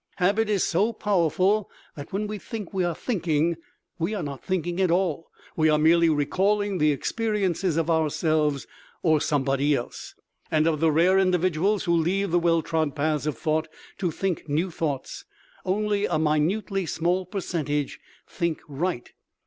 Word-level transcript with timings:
Habit 0.15 0.49
is 0.49 0.63
so 0.63 0.93
powerful 0.93 1.69
that 1.95 2.11
when 2.11 2.25
we 2.25 2.39
think 2.39 2.73
we 2.73 2.83
are 2.83 2.95
thinking 2.95 3.57
we 3.99 4.15
are 4.15 4.23
not 4.23 4.43
thinking 4.43 4.81
at 4.81 4.89
all, 4.89 5.29
we 5.55 5.69
are 5.69 5.77
merely 5.77 6.09
recalling 6.09 6.79
the 6.79 6.91
experiences 6.91 7.77
of 7.77 7.87
ourselves 7.87 8.65
or 9.03 9.21
somebody 9.21 9.75
else. 9.75 10.15
And 10.49 10.65
of 10.65 10.79
the 10.79 10.91
rare 10.91 11.19
individuals 11.19 11.83
who 11.83 11.93
leave 11.95 12.31
the 12.31 12.39
well 12.39 12.63
trod 12.63 12.95
paths 12.95 13.27
of 13.27 13.37
thought 13.37 13.67
to 13.99 14.09
think 14.09 14.49
new 14.49 14.71
thoughts, 14.71 15.23
only 15.65 16.07
a 16.07 16.17
minutely 16.17 16.87
small 16.87 17.23
percentage 17.27 17.99
think 18.27 18.59
right. 18.67 19.13